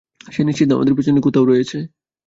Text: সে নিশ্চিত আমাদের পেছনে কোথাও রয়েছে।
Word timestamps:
সে 0.27 0.41
নিশ্চিত 0.43 0.69
আমাদের 0.71 0.93
পেছনে 0.97 1.19
কোথাও 1.21 1.45
রয়েছে। 1.45 1.77